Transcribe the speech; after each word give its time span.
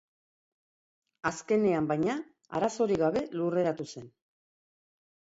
Azkenean, 1.29 1.89
baina, 1.91 2.15
arazorik 2.59 3.01
gabe 3.01 3.23
lurreratu 3.41 3.87
zen. 3.93 4.09